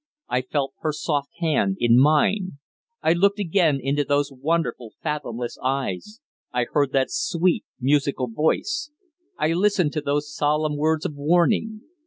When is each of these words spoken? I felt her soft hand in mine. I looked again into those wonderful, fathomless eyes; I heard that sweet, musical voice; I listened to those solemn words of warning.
I 0.29 0.41
felt 0.41 0.73
her 0.79 0.93
soft 0.93 1.29
hand 1.41 1.77
in 1.79 1.99
mine. 1.99 2.53
I 3.03 3.13
looked 3.13 3.37
again 3.37 3.79
into 3.79 4.03
those 4.03 4.31
wonderful, 4.33 4.93
fathomless 5.03 5.59
eyes; 5.63 6.21
I 6.51 6.63
heard 6.71 6.91
that 6.93 7.11
sweet, 7.11 7.65
musical 7.79 8.27
voice; 8.27 8.89
I 9.37 9.53
listened 9.53 9.93
to 9.93 10.01
those 10.01 10.33
solemn 10.35 10.75
words 10.75 11.05
of 11.05 11.13
warning. 11.13 11.81